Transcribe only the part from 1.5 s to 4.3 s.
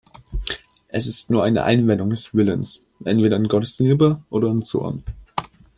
Einwendung des Willens entweder in Gottes Liebe